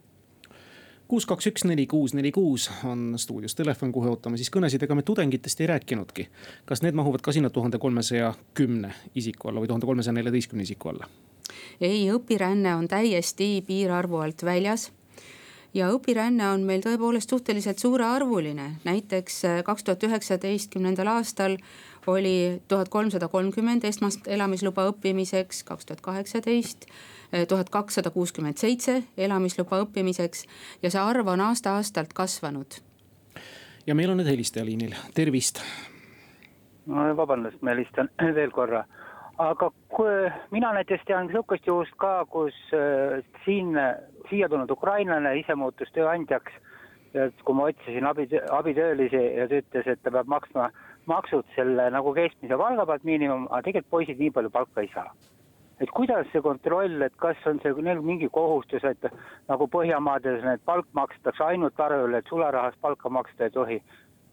[1.10, 4.94] kuus, kaks, üks, neli, kuus, neli, kuus on stuudios telefon, kuhu ootame siis kõnesid, ega
[4.94, 6.28] me tudengitest ei rääkinudki.
[6.64, 10.92] kas need mahuvad ka sinna tuhande kolmesaja kümne isiku alla või tuhande kolmesaja neljateistkümne isiku
[10.92, 11.10] alla?
[11.80, 14.90] ei, õpiränne on täiesti piirarvu alt väljas
[15.74, 21.56] ja õpiränne on meil tõepoolest suhteliselt suurearvuline, näiteks äh, kaks tuhat üheksateistkümnendal aastal
[22.06, 29.02] oli tuhat kolmsada kolmkümmend esmast elamisluba õppimiseks, kaks tuhat kaheksateist äh, tuhat kakssada kuuskümmend seitse
[29.16, 30.46] elamisluba õppimiseks
[30.82, 32.80] ja see arv on aasta-aastalt kasvanud.
[33.86, 35.62] ja meil on nüüd helistaja liinil, tervist.
[37.16, 38.84] vabandust, ma helistan veel korra
[39.40, 43.76] aga kui mina näiteks tean sihukest juhust ka, kus äh, siin,
[44.30, 46.52] siia tulnud ukrainlane ise muutus tööandjaks.
[47.14, 50.68] ja kui ma otsisin abi, abitöölisi ja ta ütles, et ta peab maksma
[51.10, 55.10] maksud selle nagu keskmise palga pealt miinimum, aga tegelikult poisid nii palju palka ei saa.
[55.80, 59.10] et kuidas see kontroll, et kas on see neil mingi kohustus, et
[59.48, 63.80] nagu Põhjamaades need palk makstakse ainult arvele, et sularahas palka maksta ei tohi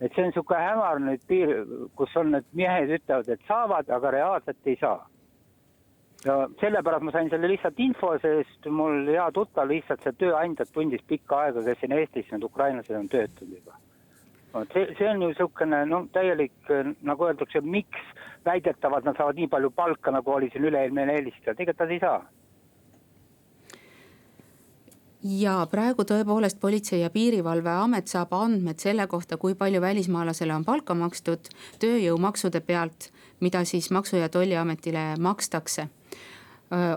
[0.01, 1.53] et see on niisugune hämar nüüd piir,
[1.97, 4.99] kus on need mehed ütlevad, et saavad, aga reaalselt ei saa.
[6.25, 11.03] Ja sellepärast ma sain selle lihtsalt info, sest mul hea tuttav lihtsalt see tööandjat tundis
[11.07, 13.77] pikka aega, kes siin Eestis need ukrainlased on töötanud juba.
[14.53, 16.73] vot see, see on ju niisugune noh, täielik
[17.05, 18.09] nagu öeldakse, miks
[18.45, 22.21] väidetavalt nad saavad nii palju palka, nagu oli siin üle-eelmine helistaja, tegelikult nad ei saa
[25.23, 30.93] ja praegu tõepoolest Politsei- ja Piirivalveamet saab andmed selle kohta, kui palju välismaalasele on palka
[30.93, 31.49] makstud
[31.79, 35.87] tööjõumaksude pealt, mida siis Maksu- ja Tolliametile makstakse.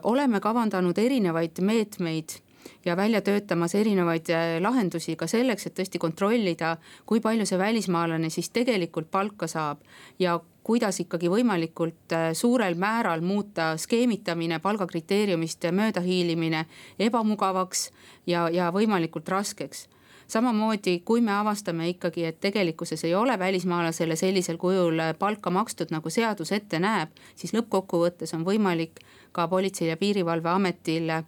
[0.03, 2.41] Oleme kavandanud erinevaid meetmeid
[2.85, 4.27] ja välja töötamas erinevaid
[4.61, 9.85] lahendusi ka selleks, et tõesti kontrollida, kui palju see välismaalane siis tegelikult palka saab
[10.19, 16.67] ja kuidas ikkagi võimalikult äh, suurel määral muuta skeemitamine, palgakriteeriumist möödahiilimine
[16.99, 17.89] ebamugavaks
[18.27, 19.89] ja, ja võimalikult raskeks.
[20.31, 26.11] Samamoodi, kui me avastame ikkagi, et tegelikkuses ei ole välismaalasele sellisel kujul palka makstud, nagu
[26.11, 31.25] seadus ette näeb, siis lõppkokkuvõttes on võimalik ka Politsei- ja Piirivalveametil äh,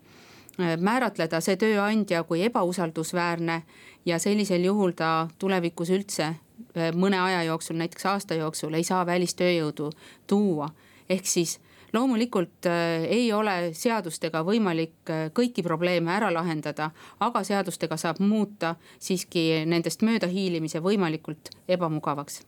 [0.80, 3.62] määratleda see tööandja kui ebausaldusväärne
[4.06, 6.34] ja sellisel juhul ta tulevikus üldse
[6.76, 9.90] Äh, mõne aja jooksul, näiteks aasta jooksul ei saa välistööjõudu
[10.26, 10.70] tuua.
[11.08, 11.60] ehk siis
[11.92, 19.64] loomulikult äh, ei ole seadustega võimalik kõiki probleeme ära lahendada, aga seadustega saab muuta siiski
[19.66, 22.40] nendest möödahiilimise võimalikult ebamugavaks.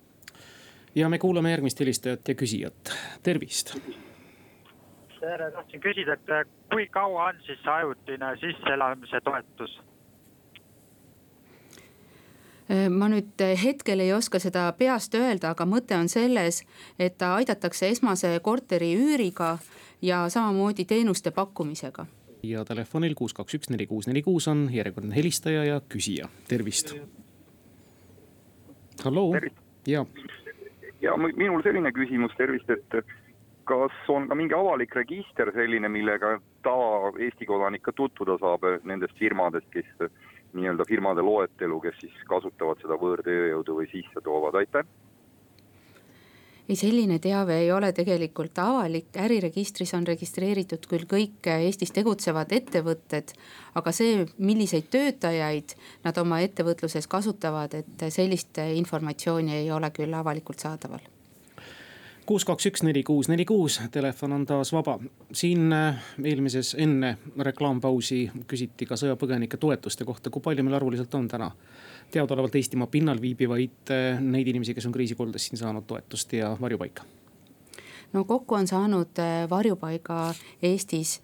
[0.94, 3.76] ja me kuulame järgmist helistajat ja küsijat, tervist.
[5.24, 9.76] Tere, tahtsin küsida, et kui kaua on siis ajutine sisseelamise toetus?
[12.70, 16.62] Äh, ma nüüd äh, hetkel ei oska seda peast öelda, aga mõte on selles,
[16.98, 19.58] et aidatakse esmase korteri üüriga
[20.02, 22.06] ja samamoodi teenuste pakkumisega.
[22.44, 26.94] ja telefonil kuus, kaks, üks, neli, kuus, neli, kuus on järjekordne helistaja ja küsija, tervist.
[29.04, 29.34] halloo,
[29.87, 30.06] ja.
[31.00, 33.04] ja minul selline küsimus, tervist, et
[33.68, 39.16] kas on ka mingi avalik register selline, millega tava Eesti kodanik ka tutvuda saab nendest
[39.18, 40.11] firmadest, kes
[40.55, 44.87] nii-öelda firmade loetelu, kes siis kasutavad seda võõrtööjõudu või sisse toovad, aitäh!
[46.64, 53.35] Ei, selline teave ei ole tegelikult avalik, äriregistris on registreeritud küll kõik Eestis tegutsevad ettevõtted.
[53.74, 60.64] aga see, milliseid töötajaid nad oma ettevõtluses kasutavad, et sellist informatsiooni ei ole küll avalikult
[60.64, 61.13] saadaval
[62.26, 64.98] kuus, kaks, üks, neli, kuus, neli, kuus, telefon on taas vaba.
[65.32, 71.28] siin äh, eelmises enne reklaampausi küsiti ka sõjapõgenike toetuste kohta, kui palju meil arvuliselt on
[71.28, 71.50] täna
[72.14, 77.04] teadaolevalt Eestimaa pinnal viibivaid äh, neid inimesi, kes on kriisikoldes siin saanud toetust ja varjupaika?
[78.12, 81.20] no kokku on saanud äh, varjupaiga Eestis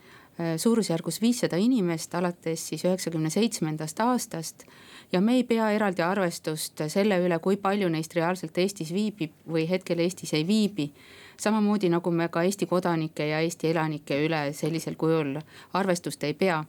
[0.57, 4.63] suurusjärgus viissada inimest alates siis üheksakümne seitsmendast aastast.
[5.13, 9.69] Ja me ei pea eraldi arvestust selle üle, kui palju neist reaalselt Eestis viibib või
[9.71, 10.93] hetkel Eestis ei viibi
[11.41, 15.39] samamoodi nagu me ka Eesti kodanike ja Eesti elanike üle sellisel kujul
[15.73, 16.65] arvestust ei pea.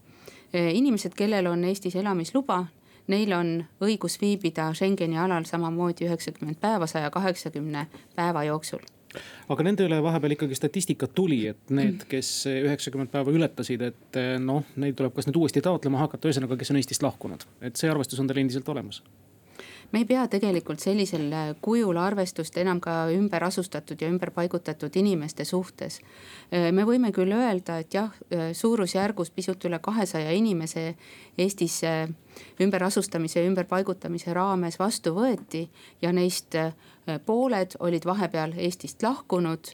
[0.53, 2.65] inimesed, kellel on Eestis elamisluba,
[3.07, 3.51] neil on
[3.81, 8.83] õigus viibida Schengeni alal samamoodi üheksakümmend päeva saja kaheksakümne päeva jooksul
[9.51, 14.63] aga nende üle vahepeal ikkagi statistikat tuli, et need, kes üheksakümmend päeva ületasid, et noh,
[14.81, 18.21] neid tuleb kas nüüd uuesti taotlema hakata, ühesõnaga, kes on Eestist lahkunud, et see arvestus
[18.21, 19.01] on teil endiselt olemas
[19.91, 25.99] me ei pea tegelikult sellisel kujul arvestust enam ka ümberasustatud ja ümberpaigutatud inimeste suhtes.
[26.51, 28.11] me võime küll öelda, et jah,
[28.53, 30.95] suurusjärgus pisut üle kahesaja inimese
[31.37, 32.09] Eestisse
[32.61, 35.67] ümberasustamise ja ümberpaigutamise raames vastu võeti
[36.01, 36.55] ja neist
[37.25, 39.73] pooled olid vahepeal Eestist lahkunud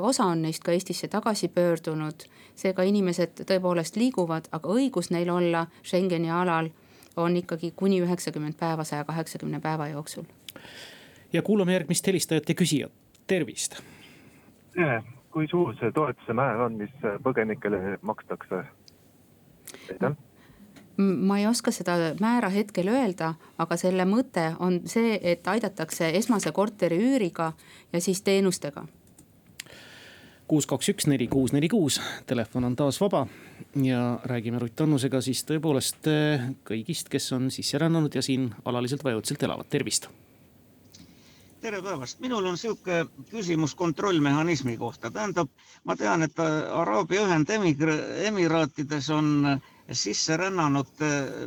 [0.00, 2.24] osa on neist ka Eestisse tagasi pöördunud,
[2.56, 6.70] seega inimesed tõepoolest liiguvad, aga õigus neil olla Schengeni alal
[7.16, 10.24] on ikkagi kuni üheksakümmend päeva saja kaheksakümne päeva jooksul.
[11.32, 12.92] ja kuulame järgmist helistajat ja küsijat,
[13.26, 13.82] tervist.
[15.30, 18.64] kui suur see toetuse määr on, mis põgenikele makstakse?
[19.90, 20.16] aitäh
[20.96, 26.52] ma ei oska seda määra hetkel öelda, aga selle mõte on see, et aidatakse esmase
[26.52, 27.52] korteri üüriga
[27.92, 28.86] ja siis teenustega
[30.48, 33.26] kuus, kaks, üks, neli, kuus, neli, kuus, telefon on taas vaba.
[33.82, 39.04] ja räägime Rutt Annusega siis tõepoolest eh, kõigist, kes on sisse rännanud ja siin alaliselt
[39.04, 40.08] või ajutiselt elavad, tervist.
[41.60, 45.48] tere päevast, minul on sihuke küsimus kontrollmehhanismi kohta, tähendab,
[45.84, 49.75] ma tean, et Araabia Ühendemiraatides on sisse
[50.36, 50.88] rännanud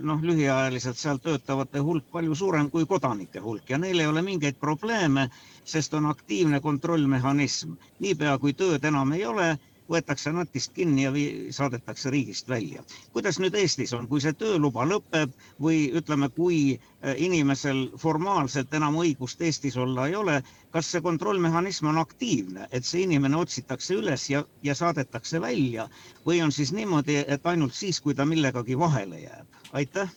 [0.02, 4.56] noh, lühiajaliselt seal töötavate hulk palju suurem kui kodanike hulk ja neil ei ole mingeid
[4.60, 5.30] probleeme,
[5.65, 7.73] sest on aktiivne kontrollmehhanism.
[7.99, 9.58] niipea kui tööd enam ei ole,
[9.89, 11.12] võetakse natist kinni ja
[11.56, 12.84] saadetakse riigist välja.
[13.13, 18.99] kuidas nüüd Eestis on, kui see tööluba lõpeb või ütleme, kui äh, inimesel formaalselt enam
[19.02, 24.30] õigust Eestis olla ei ole, kas see kontrollmehhanism on aktiivne, et see inimene otsitakse üles
[24.30, 25.89] ja, ja saadetakse välja
[26.25, 29.62] või on siis niimoodi, et ainult siis, kui ta millegagi vahele jääb?
[29.73, 30.10] aitäh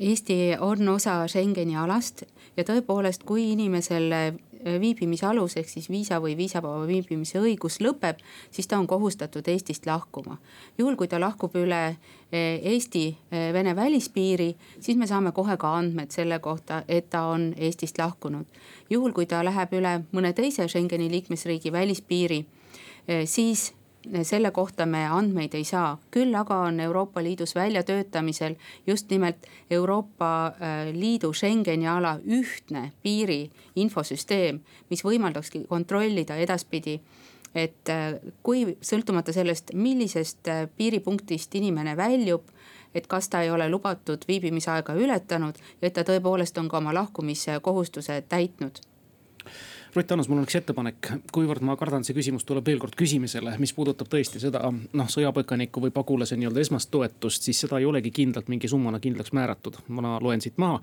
[0.00, 2.22] Eesti on osa Schengeni alast
[2.56, 4.08] ja tõepoolest, kui inimesel
[4.64, 8.20] viibimise alus ehk siis viisa või viisavaba viibimise õigus lõpeb,
[8.50, 10.38] siis ta on kohustatud Eestist lahkuma.
[10.78, 11.96] juhul, kui ta lahkub üle
[12.32, 17.54] eh, Eesti-Vene eh, välispiiri, siis me saame kohe ka andmed selle kohta, et ta on
[17.56, 18.46] Eestist lahkunud.
[18.90, 22.44] juhul, kui ta läheb üle mõne teise Schengeni liikmesriigi välispiiri,
[23.24, 23.72] siis
[24.22, 28.54] selle kohta me andmeid ei saa, küll aga on Euroopa Liidus väljatöötamisel
[28.86, 34.60] just nimelt Euroopa äh, Liidu Schengeni ala ühtne piiri infosüsteem,
[34.90, 37.00] mis võimaldakski kontrollida edaspidi
[37.54, 42.46] et äh, kui sõltumata sellest, millisest äh, piiripunktist inimene väljub,
[42.94, 46.94] et kas ta ei ole lubatud viibimisaega ületanud ja et ta tõepoolest on ka oma
[46.94, 48.80] lahkumiskohustuse täitnud
[49.94, 53.56] Rutt Annus, mul on üks ettepanek, kuivõrd ma kardan, see küsimus tuleb veel kord küsimisele,
[53.58, 58.12] mis puudutab tõesti seda noh, sõjapõgeniku või pagulase nii-öelda esmast toetust, siis seda ei olegi
[58.14, 59.80] kindlalt mingi summana kindlaks määratud.
[59.88, 60.78] ma loen siit maha,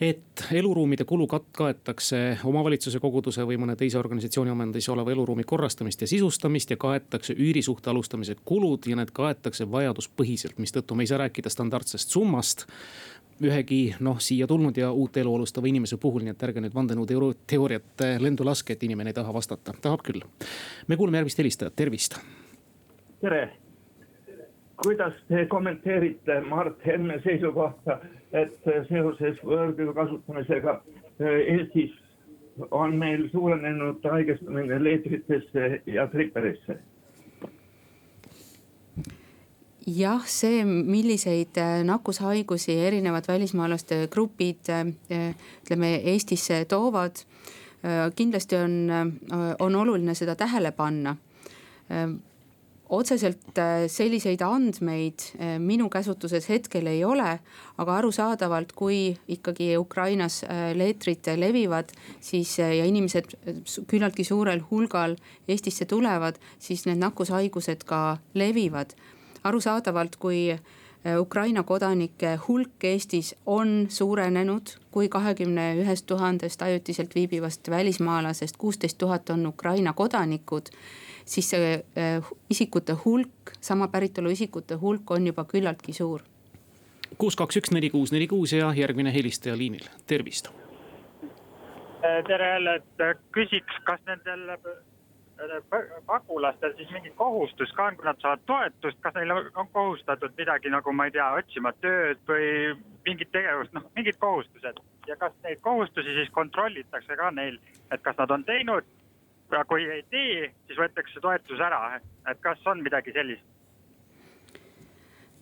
[0.00, 6.06] et eluruumide kulu kat-, kaetakse omavalitsuse koguduse või mõne teise organisatsiooni omandis oleva eluruumi korrastamist
[6.06, 11.24] ja sisustamist ja kaetakse üürisuhte alustamise kulud ja need kaetakse vajaduspõhiselt, mistõttu me ei saa
[11.24, 12.68] rääkida standardsest summast
[13.44, 18.04] ühegi noh, siia tulnud ja uut elu alustava inimese puhul, nii et ärge nüüd vandenõuteooriat
[18.06, 20.24] eh, lendu laske, et inimene ei taha vastata, tahab küll.
[20.88, 22.18] me kuulame järgmist helistajat, tervist.
[23.20, 23.42] tere,
[24.82, 28.00] kuidas te kommenteerite Mart Helme seisukohta,
[28.32, 28.56] et
[28.88, 30.80] seoses võõrtöö kasutamisega
[31.20, 31.94] eh, Eestis
[32.70, 36.80] on meil suurenenud haigestumine leetritesse ja triperisse
[39.86, 47.22] jah, see, milliseid äh, nakkushaigusi erinevad välismaalaste grupid äh, ütleme Eestisse toovad.
[47.84, 48.90] Äh, kindlasti on,
[49.58, 51.16] on oluline seda tähele panna
[52.90, 53.58] otseselt
[53.90, 55.22] selliseid andmeid
[55.62, 57.38] minu käsutuses hetkel ei ole,
[57.78, 60.40] aga arusaadavalt, kui ikkagi Ukrainas
[60.74, 63.34] leetrid levivad, siis ja inimesed
[63.90, 65.16] küllaltki suurel hulgal
[65.48, 68.94] Eestisse tulevad, siis need nakkushaigused ka levivad.
[69.44, 70.58] Arusaadavalt, kui
[71.20, 79.30] Ukraina kodanike hulk Eestis on suurenenud, kui kahekümne ühest tuhandest ajutiselt viibivast välismaalasest kuusteist tuhat
[79.30, 80.72] on Ukraina kodanikud
[81.26, 86.22] siis see äh, isikute hulk, sama päritolu isikute hulk on juba küllaltki suur.
[87.18, 90.50] kuus, kaks, üks, neli, kuus, neli, kuus ja järgmine helistaja liinil, tervist.
[92.04, 94.46] Äh, tere jälle, et äh, küsiks, kas nendel
[96.06, 100.70] pagulastel siis mingi kohustus ka on, kui nad saavad toetust, kas neil on kohustatud midagi
[100.72, 102.46] nagu ma ei tea, otsima tööd või
[103.04, 104.80] mingit tegevust, noh mingid kohustused.
[105.06, 107.58] ja kas neid kohustusi siis kontrollitakse ka neil,
[107.90, 108.88] et kas nad on teinud
[109.52, 113.44] ja kui ei tee, siis võetakse toetus ära, et kas on midagi sellist?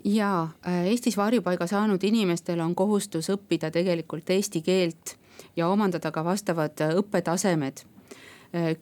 [0.05, 5.16] ja äh, Eestis varjupaiga saanud inimestel on kohustus õppida tegelikult eesti keelt
[5.57, 7.86] ja omandada ka vastavad äh, õppetasemed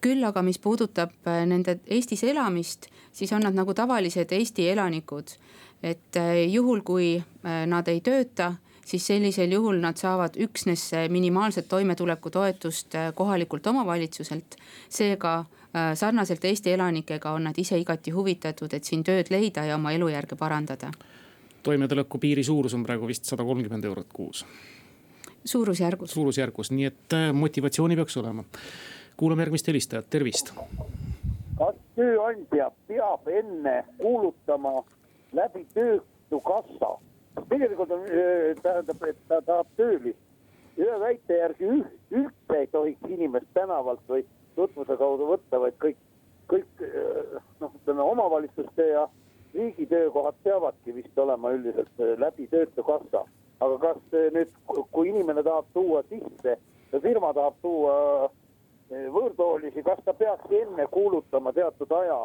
[0.04, 5.32] küll aga, mis puudutab nende Eestis elamist, siis on nad nagu tavalised Eesti elanikud.
[5.82, 6.18] et
[6.48, 8.52] juhul, kui nad ei tööta
[8.84, 14.56] siis sellisel juhul nad saavad üksnes minimaalset toimetulekutoetust äh, kohalikult omavalitsuselt.
[14.88, 19.74] seega äh, sarnaselt Eesti elanikega on nad ise igati huvitatud, et siin tööd leida ja
[19.74, 20.90] oma elujärge parandada.
[21.62, 24.46] toimetuleku piiri suurus on praegu vist sada kolmkümmend eurot kuus.
[25.44, 26.10] suurusjärgus.
[26.10, 28.44] suurusjärgus, nii et äh, motivatsiooni peaks olema.
[29.16, 30.52] Kuulame järgmist helistajat, tervist.
[31.58, 34.82] kas tööandja peab enne kuulutama
[35.32, 36.96] läbi töötukassa
[37.48, 38.04] tegelikult on,
[38.62, 40.18] tähendab, et ta tahab töölist.
[40.78, 44.22] ühe väite järgi üldse ei tohiks inimest tänavalt või
[44.56, 45.98] tutvuse kaudu võtta, vaid kõik,
[46.48, 46.84] kõik
[47.60, 49.02] noh, ütleme omavalitsuste ja
[49.52, 53.24] riigi töökohad peavadki vist olema üldiselt läbi töötukassa.
[53.60, 53.98] aga kas
[54.34, 56.56] nüüd, kui inimene tahab tuua sisse,
[57.02, 58.30] firma tahab tuua
[58.92, 62.20] võõrtoolisi, kas ta peaks enne kuulutama teatud aja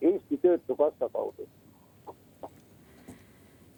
[0.00, 1.48] Eesti Töötukassa kaudu?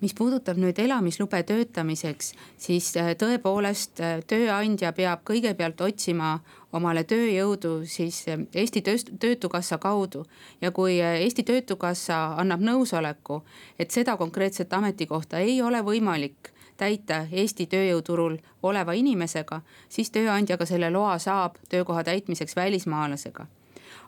[0.01, 6.37] mis puudutab nüüd elamislube töötamiseks, siis äh, tõepoolest äh, tööandja peab kõigepealt otsima
[6.77, 10.27] omale tööjõudu siis Eesti Töötukassa kaudu.
[10.61, 13.41] ja kui Eesti Töötukassa annab nõusoleku,
[13.79, 20.67] et seda konkreetset ametikohta ei ole võimalik täita Eesti tööjõuturul oleva inimesega, siis tööandja ka
[20.67, 23.47] selle loa saab töökoha täitmiseks välismaalasega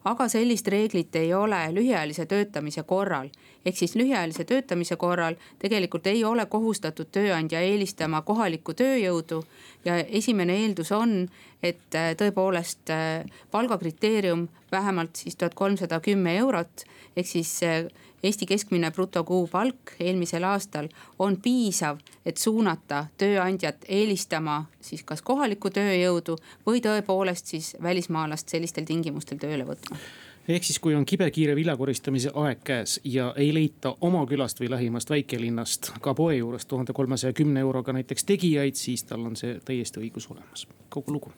[0.04, 3.28] aga sellist reeglit ei ole lühiajalise töötamise korral.
[3.66, 9.44] ehk siis lühiajalise töötamise korral tegelikult ei ole kohustatud tööandja eelistama kohalikku tööjõudu.
[9.84, 11.28] ja esimene eeldus on,
[11.62, 16.84] et äh, tõepoolest äh, palgakriteerium vähemalt siis tuhat kolmsada kümme eurot
[17.16, 17.84] ehk siis äh,
[18.22, 20.88] Eesti keskmine brutokuupalk eelmisel aastal
[21.18, 26.34] on piisav, et suunata tööandjat eelistama siis kas kohalikku tööjõudu
[26.66, 30.00] või tõepoolest siis välismaalast sellistel tingimustel tööle võtma
[30.48, 35.10] ehk siis, kui on kibekiire viljakoristamise aeg käes ja ei leita oma külast või lähimast
[35.12, 40.00] väikelinnast ka poe juurest tuhande kolmesaja kümne euroga näiteks tegijaid, siis tal on see täiesti
[40.00, 41.32] õigus olemas, kogu lugu.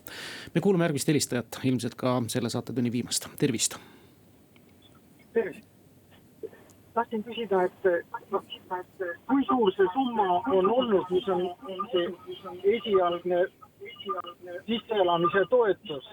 [0.55, 3.77] me kuulame järgmist helistajat, ilmselt ka selle saatetunni viimast, tervist.
[5.35, 5.70] tervist
[6.95, 7.89] tahtsin küsida, et
[8.31, 8.45] noh,
[9.29, 10.29] kui suur see summa
[10.59, 11.47] on olnud, mis on
[11.93, 12.07] see
[12.77, 13.45] esialgne
[14.67, 16.13] sisseelamise toetus?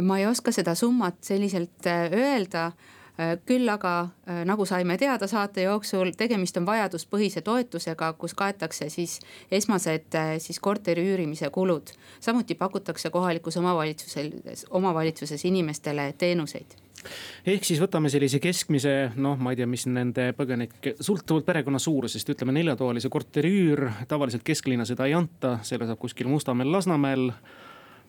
[0.00, 5.26] ma ei oska seda summat selliselt äh, öelda äh, küll aga äh, nagu saime teada
[5.30, 11.94] saate jooksul, tegemist on vajaduspõhise toetusega, kus kaetakse siis esmased siis korteri üürimise kulud.
[12.20, 16.83] samuti pakutakse kohalikus omavalitsuses, omavalitsuses inimestele teenuseid
[17.46, 22.32] ehk siis võtame sellise keskmise, noh, ma ei tea, mis nende põgenike, sõltuvalt perekonna suurusest,
[22.34, 27.30] ütleme neljatoalise korteri üür, tavaliselt kesklinna seda ei anta, selle saab kuskil Mustamäel, Lasnamäel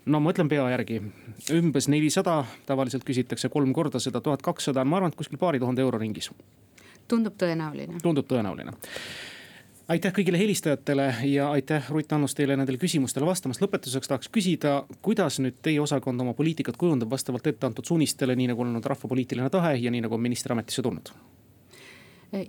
[0.05, 1.01] no ma ütlen pea järgi,
[1.55, 5.85] umbes nelisada, tavaliselt küsitakse kolm korda seda, tuhat kakssada, ma arvan, et kuskil paari tuhande
[5.85, 6.31] euro ringis.
[7.07, 8.01] tundub tõenäoline.
[8.03, 8.73] tundub tõenäoline
[9.87, 13.61] aitäh kõigile helistajatele ja aitäh, Ruth Annus, teile nendele küsimustele vastamast.
[13.61, 18.51] lõpetuseks tahaks küsida, kuidas nüüd teie osakond oma poliitikat kujundab vastavalt ette antud suunistele, nii
[18.53, 21.13] nagu on olnud rahva poliitiline tahe ja nii nagu on minister ametisse tulnud?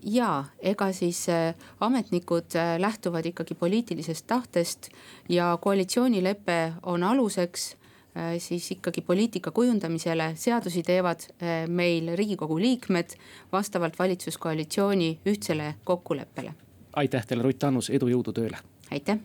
[0.02, 4.88] ja ega siis äh, ametnikud äh, lähtuvad ikkagi poliitilisest tahtest
[5.28, 7.76] ja koalitsioonilepe on aluseks
[8.16, 11.28] äh, siis ikkagi poliitika kujundamisele, seadusi teevad
[11.68, 13.14] meil riigikogu liikmed
[13.52, 16.54] vastavalt valitsuskoalitsiooni ühtsele kokkuleppele
[16.96, 18.58] aitäh teile, Rutt Annus, edu, jõudu tööle.
[18.90, 19.20] aitäh